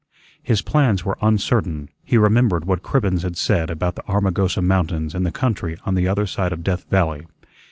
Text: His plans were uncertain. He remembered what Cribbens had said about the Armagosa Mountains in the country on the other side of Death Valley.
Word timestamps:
His 0.41 0.63
plans 0.63 1.05
were 1.05 1.15
uncertain. 1.21 1.87
He 2.03 2.17
remembered 2.17 2.65
what 2.65 2.81
Cribbens 2.81 3.21
had 3.21 3.37
said 3.37 3.69
about 3.69 3.93
the 3.95 4.01
Armagosa 4.09 4.63
Mountains 4.63 5.13
in 5.13 5.21
the 5.21 5.31
country 5.31 5.77
on 5.85 5.93
the 5.93 6.07
other 6.07 6.25
side 6.25 6.51
of 6.51 6.63
Death 6.63 6.87
Valley. 6.89 7.27